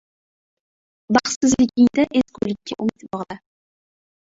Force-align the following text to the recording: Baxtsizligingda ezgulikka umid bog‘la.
Baxtsizligingda 1.17 2.07
ezgulikka 2.21 2.81
umid 2.87 3.07
bog‘la. 3.13 3.41